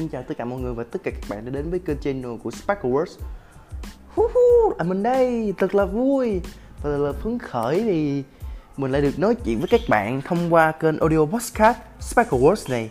[0.00, 1.98] xin chào tất cả mọi người và tất cả các bạn đã đến với kênh
[1.98, 3.18] channel của Sparkle Words
[4.16, 6.40] Woohoo, à mình đây, thật là vui
[6.82, 8.22] và thật là phấn khởi vì
[8.76, 12.70] mình lại được nói chuyện với các bạn thông qua kênh audio podcast Sparkle Words
[12.70, 12.90] này.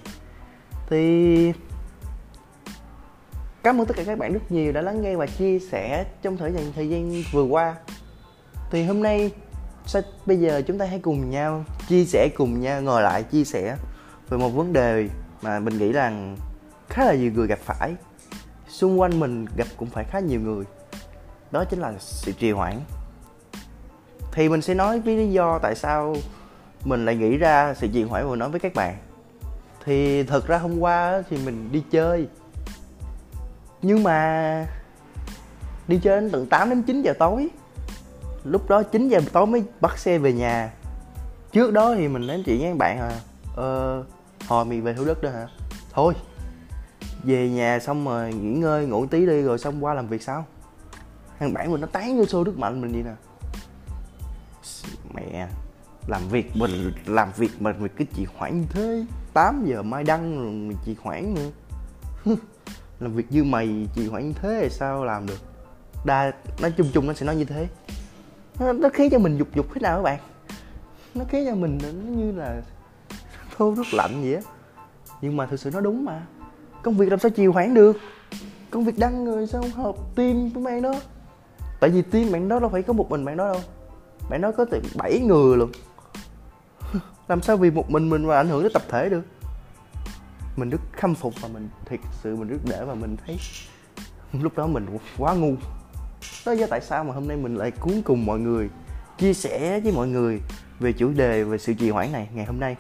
[0.90, 1.54] Thì
[3.64, 6.38] cảm ơn tất cả các bạn rất nhiều đã lắng nghe và chia sẻ trong
[6.38, 7.76] thời gian thời gian vừa qua.
[8.72, 9.32] Thì hôm nay
[9.86, 13.44] sẽ, bây giờ chúng ta hãy cùng nhau chia sẻ cùng nhau ngồi lại chia
[13.44, 13.78] sẻ
[14.30, 15.10] về một vấn đề
[15.42, 16.38] mà mình nghĩ rằng
[17.00, 17.96] khá là nhiều người gặp phải.
[18.68, 20.66] Xung quanh mình gặp cũng phải khá nhiều người.
[21.52, 22.80] Đó chính là sự trì hoãn.
[24.32, 26.16] Thì mình sẽ nói với lý do tại sao
[26.86, 28.98] mình lại nghĩ ra sự trì hoãn và nói với các bạn.
[29.86, 32.28] Thì thật ra hôm qua thì mình đi chơi.
[33.82, 34.68] Nhưng mà
[35.88, 37.50] đi chơi đến tận 8 đến 9 giờ tối.
[38.44, 40.74] Lúc đó 9 giờ tối mới bắt xe về nhà.
[41.52, 43.12] Trước đó thì mình nói chuyện với bạn à
[43.56, 44.04] ờ
[44.48, 45.48] hồi mình về thủ đức đó hả?
[45.94, 46.14] Thôi
[47.24, 50.46] về nhà xong rồi nghỉ ngơi ngủ tí đi rồi xong qua làm việc sau
[51.40, 53.14] thằng bạn mình nó tán vô xô đức mạnh mình vậy nè.
[55.14, 55.48] Mẹ
[56.08, 59.06] làm việc mình làm việc mà mình cứ trì hoãn như thế.
[59.34, 61.50] 8 giờ mai đăng rồi mình trì hoãn nữa.
[63.00, 65.40] Làm việc như mày trì hoãn như thế thì sao làm được?
[66.06, 66.32] Đa
[66.62, 67.68] nói chung chung nó sẽ nói như thế.
[68.60, 70.20] Nó, nó khiến cho mình dục dục thế nào các bạn?
[71.16, 72.62] Nó khiến cho mình nó như là
[73.58, 74.42] thô rất lạnh vậy á.
[75.22, 76.26] Nhưng mà thực sự nó đúng mà
[76.84, 77.98] công việc làm sao trì hoãn được?
[78.72, 80.94] Công việc đăng người sao hợp team với bạn đó?
[81.80, 83.62] Tại vì team bạn đó đâu phải có một mình bạn đó đâu.
[84.30, 85.72] Bạn đó có tận bảy người luôn.
[87.28, 89.22] Làm sao vì một mình mình mà ảnh hưởng tới tập thể được?
[90.56, 93.38] Mình rất khâm phục và mình thiệt sự mình rất để và mình thấy
[94.42, 94.86] lúc đó mình
[95.18, 95.54] quá ngu.
[96.46, 98.70] Đó do tại sao mà hôm nay mình lại cuốn cùng mọi người,
[99.18, 100.42] chia sẻ với mọi người
[100.80, 102.76] về chủ đề về sự trì hoãn này ngày hôm nay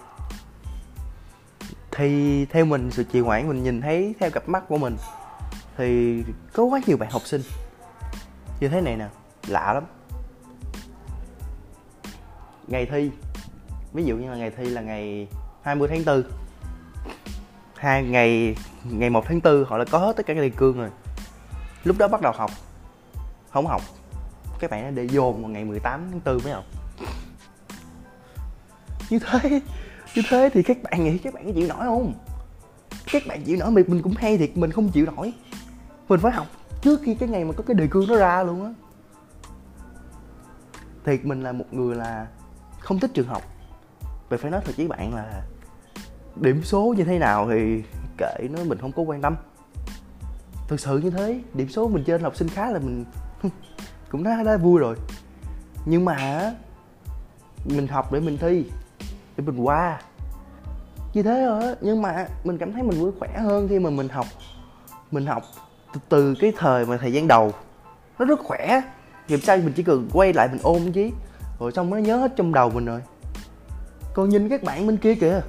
[1.99, 4.97] khi theo mình, sự trì hoãn mình nhìn thấy, theo cặp mắt của mình,
[5.77, 6.23] thì
[6.53, 7.41] có quá nhiều bạn học sinh.
[8.59, 9.07] Như thế này nè,
[9.47, 9.83] lạ lắm.
[12.67, 13.11] Ngày thi,
[13.93, 15.27] ví dụ như là ngày thi là ngày
[15.61, 16.23] 20 tháng 4
[17.75, 20.77] hai, ngày ngày 1 tháng 4 họ đã có hết tất cả các đề cương
[20.77, 20.89] rồi.
[21.83, 22.51] Lúc đó bắt đầu học,
[23.49, 23.81] không học,
[24.59, 26.65] các bạn để dồn vào ngày 18 tháng 4 mới học.
[29.09, 29.61] Như thế
[30.15, 32.13] như thế thì các bạn nghĩ các bạn có chịu nổi không?
[33.11, 35.33] Các bạn chịu nổi mình mình cũng hay thiệt mình không chịu nổi.
[36.09, 36.47] Mình phải học
[36.81, 38.73] trước khi cái ngày mà có cái đề cương nó ra luôn á.
[41.05, 42.27] Thiệt mình là một người là
[42.79, 43.43] không thích trường học.
[44.29, 45.43] Vậy phải nói thật với bạn là
[46.35, 47.83] điểm số như thế nào thì
[48.17, 49.35] kệ nó mình không có quan tâm.
[50.67, 53.05] Thực sự như thế điểm số mình trên học sinh khá là mình
[54.09, 54.95] cũng đã, đã vui rồi.
[55.85, 56.51] Nhưng mà
[57.65, 58.65] mình học để mình thi
[59.39, 60.01] để mình qua.
[61.13, 63.89] Như thế rồi á nhưng mà mình cảm thấy mình vui khỏe hơn khi mà
[63.89, 64.25] mình học.
[65.11, 65.43] Mình học
[65.93, 67.51] từ, từ cái thời mà thời gian đầu.
[68.19, 68.81] Nó rất khỏe.
[69.27, 71.09] Nghiệp sau mình chỉ cần quay lại mình ôm chứ.
[71.59, 73.01] Rồi xong nó nhớ hết trong đầu mình rồi.
[74.13, 75.41] Còn nhìn các bạn bên kia kìa.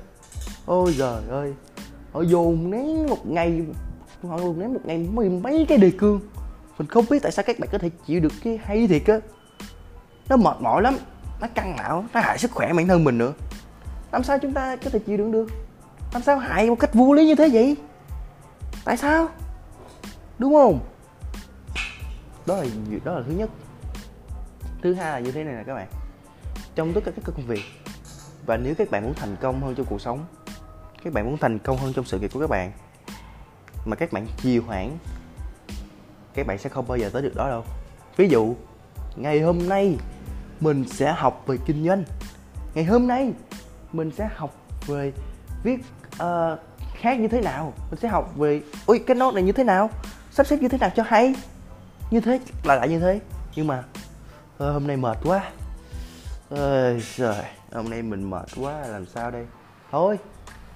[0.66, 1.54] Ôi giời ơi.
[2.12, 3.62] Họ dồn nén một ngày
[4.28, 6.20] họ dồn nén một ngày mấy mấy cái đề cương.
[6.78, 9.20] Mình không biết tại sao các bạn có thể chịu được cái hay thiệt á.
[10.28, 10.96] Nó mệt mỏi lắm
[11.40, 13.32] nó căng não nó hại sức khỏe bản thân mình nữa
[14.12, 15.46] làm sao chúng ta có thể chịu đựng được?
[16.12, 17.76] Làm sao hại một cách vô lý như thế vậy?
[18.84, 19.28] Tại sao?
[20.38, 20.80] Đúng không?
[22.46, 22.64] Đó là
[23.04, 23.50] đó là thứ nhất.
[24.82, 25.88] Thứ hai là như thế này nè các bạn.
[26.74, 27.62] Trong tất cả các công việc,
[28.46, 30.24] và nếu các bạn muốn thành công hơn trong cuộc sống,
[31.04, 32.72] các bạn muốn thành công hơn trong sự nghiệp của các bạn,
[33.84, 34.90] mà các bạn trì hoãn,
[36.34, 37.64] các bạn sẽ không bao giờ tới được đó đâu.
[38.16, 38.54] Ví dụ,
[39.16, 39.96] ngày hôm nay
[40.60, 42.04] mình sẽ học về kinh doanh.
[42.74, 43.32] Ngày hôm nay
[43.92, 44.54] mình sẽ học
[44.86, 45.12] về
[45.62, 45.78] viết
[46.22, 46.58] uh,
[46.94, 47.72] khác như thế nào?
[47.90, 49.90] Mình sẽ học về ui cái nốt này như thế nào?
[50.30, 51.34] Sắp xếp như thế nào cho hay?
[52.10, 53.20] Như thế là lại như thế.
[53.56, 55.50] Nhưng mà uh, hôm nay mệt quá.
[56.50, 59.46] Ơi trời hôm nay mình mệt quá làm sao đây?
[59.90, 60.18] Thôi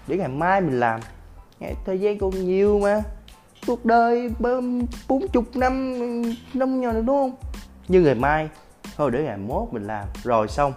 [0.07, 1.01] để ngày mai mình làm.
[1.61, 3.03] Ngày thời gian còn nhiều mà.
[3.67, 4.31] Cuộc đời
[5.09, 5.95] bốn chục năm
[6.55, 7.51] năm nhỏ nữa đúng không?
[7.89, 8.49] Như ngày mai
[8.97, 10.05] thôi để ngày mốt mình làm.
[10.23, 10.73] Rồi xong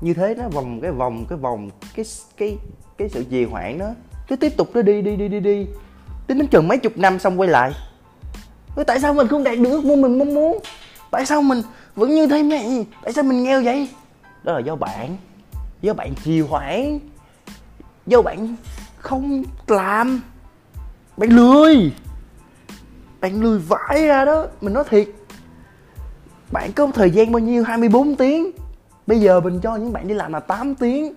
[0.00, 2.04] như thế nó vòng cái vòng cái vòng cái
[2.36, 2.58] cái
[2.98, 3.90] cái sự trì hoãn đó
[4.28, 5.66] cứ tiếp tục nó đi đi đi đi đi.
[6.26, 7.72] Tính đến chừng mấy chục năm xong quay lại.
[8.76, 10.58] Ủa, tại sao mình không đạt được ước mơ mình mong muốn?
[11.10, 11.62] Tại sao mình
[11.96, 13.88] vẫn như thế này tại sao mình nghèo vậy?
[14.42, 15.16] Đó là do bạn.
[15.80, 16.98] Do bạn trì hoãn.
[18.06, 18.56] Do bạn
[18.96, 20.20] không làm.
[21.16, 21.92] Bạn lười.
[23.20, 25.08] Bạn lười vãi ra đó mình nói thiệt.
[26.52, 27.64] Bạn có thời gian bao nhiêu?
[27.64, 28.50] 24 tiếng
[29.06, 31.14] bây giờ mình cho những bạn đi làm là 8 tiếng.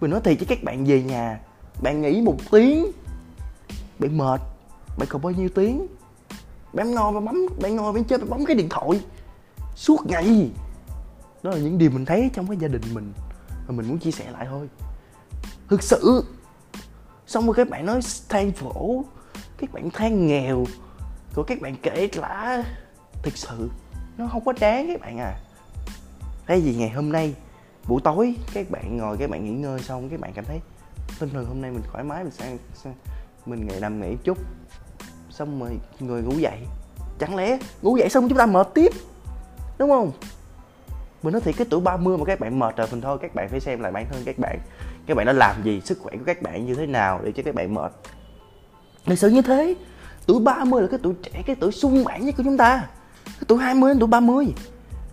[0.00, 1.40] Mình nói thiệt cho các bạn về nhà,
[1.82, 2.86] bạn nghỉ một tiếng,
[3.98, 4.40] bạn mệt,
[4.98, 5.86] bạn còn bao nhiêu tiếng?
[6.72, 9.00] Bạn ngồi và bấm, bạn ngồi bạn chơi, bạn bấm cái điện thoại.
[9.76, 10.50] Suốt ngày.
[11.42, 13.12] Đó là những điều mình thấy trong cái gia đình mình.
[13.66, 14.68] Và mình muốn chia sẻ lại thôi.
[15.68, 16.24] Thực sự
[17.26, 19.04] xong rồi các bạn nói than phổ,
[19.58, 20.64] các bạn than nghèo
[21.34, 22.62] của các bạn kể lã
[23.22, 23.70] thực sự,
[24.16, 25.38] nó không có đáng các bạn à
[26.46, 27.34] thế vì ngày hôm nay
[27.88, 30.60] buổi tối các bạn ngồi các bạn nghỉ ngơi xong các bạn cảm thấy
[31.20, 32.94] tinh thần hôm nay mình thoải mái mình sang, sang
[33.46, 34.38] mình ngày nằm nghỉ chút.
[35.30, 36.58] Xong rồi người ngủ dậy.
[37.18, 38.92] Chẳng lẽ ngủ dậy xong chúng ta mệt tiếp
[39.78, 40.12] đúng không?
[41.22, 43.48] Mình nói thì cái tuổi 30 mà các bạn mệt rồi mình thôi các bạn
[43.48, 44.58] phải xem lại bản thân các bạn.
[45.06, 47.42] Các bạn đã làm gì sức khỏe của các bạn như thế nào để cho
[47.42, 47.92] các bạn mệt?
[49.04, 49.74] Thật sự như thế
[50.26, 52.86] tuổi 30 là cái tuổi trẻ cái tuổi sung mãn nhất của chúng ta.
[53.24, 54.46] Cái tuổi 20 đến tuổi 30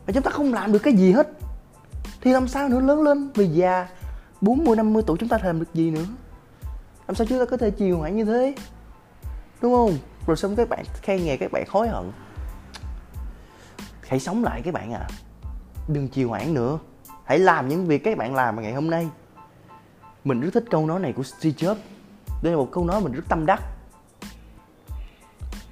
[0.06, 1.28] và chúng ta không làm được cái gì hết.
[2.22, 2.80] Thì làm sao nữa?
[2.80, 3.88] Lớn lên vì già
[4.42, 6.06] 40 50 tuổi chúng ta làm được gì nữa?
[7.08, 8.56] Làm sao chúng ta có thể chiều hoãn như thế?
[9.62, 9.98] Đúng không?
[10.28, 12.12] Rồi xong các bạn khen nghề các bạn hối hận.
[14.08, 15.08] Hãy sống lại các bạn à.
[15.88, 16.80] Đừng chiều hoãn nữa.
[17.24, 19.10] Hãy làm những việc các bạn làm ngày hôm nay.
[20.24, 21.76] Mình rất thích câu nói này của Steve Jobs.
[22.44, 23.62] Đây là một câu nói mình rất tâm đắc.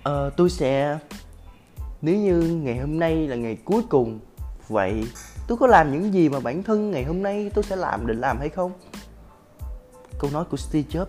[0.04, 0.98] À, tôi sẽ
[2.01, 4.19] nếu như ngày hôm nay là ngày cuối cùng,
[4.68, 5.07] vậy
[5.48, 8.21] tôi có làm những gì mà bản thân ngày hôm nay tôi sẽ làm định
[8.21, 8.71] làm hay không?
[10.19, 11.06] Câu nói của Steve Jobs.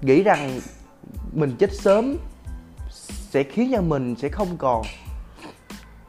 [0.00, 0.60] Nghĩ rằng
[1.32, 2.16] mình chết sớm
[3.30, 4.82] sẽ khiến cho mình sẽ không còn.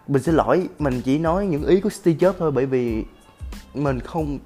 [0.07, 3.06] Mình xin lỗi, mình chỉ nói những ý của Steve Jobs thôi, bởi vì
[3.74, 4.39] mình không,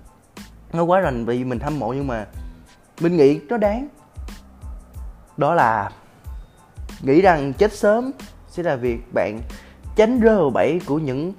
[0.73, 2.27] nó quá rành vì mình hâm mộ, nhưng mà
[3.01, 3.87] mình nghĩ nó đáng.
[5.37, 5.91] Đó là
[7.01, 8.11] nghĩ rằng chết sớm
[8.49, 9.41] sẽ là việc bạn
[9.95, 11.33] tránh rơi vào bẫy của những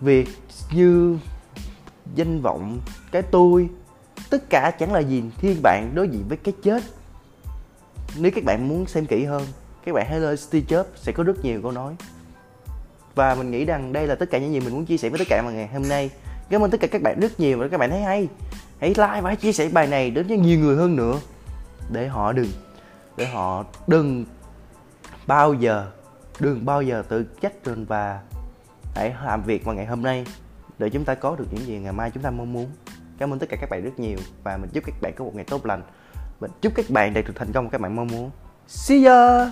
[0.00, 0.28] việc
[0.72, 1.18] như
[2.14, 2.80] danh vọng,
[3.12, 3.68] cái tôi.
[4.30, 6.82] Tất cả chẳng là gì thiên bạn đối diện với cái chết.
[8.18, 9.42] Nếu các bạn muốn xem kỹ hơn,
[9.84, 11.94] các bạn hãy lên Steve Jobs sẽ có rất nhiều câu nói.
[13.14, 15.18] Và mình nghĩ rằng đây là tất cả những gì mình muốn chia sẻ với
[15.18, 16.10] tất cả mọi ngày hôm nay.
[16.50, 18.28] Cảm ơn tất cả các bạn rất nhiều và các bạn thấy hay.
[18.78, 21.20] Hãy like và hãy chia sẻ bài này đến cho nhiều người hơn nữa.
[21.92, 22.48] Để họ đừng,
[23.16, 24.24] để họ đừng
[25.26, 25.90] bao giờ,
[26.40, 28.20] đừng bao giờ tự trách mình và
[28.94, 30.26] hãy làm việc vào ngày hôm nay
[30.78, 32.70] để chúng ta có được những gì ngày mai chúng ta mong muốn.
[33.18, 35.34] Cảm ơn tất cả các bạn rất nhiều và mình chúc các bạn có một
[35.34, 35.82] ngày tốt lành.
[36.40, 38.30] Mình chúc các bạn đạt được thành công các bạn mong muốn.
[38.66, 39.50] See ya!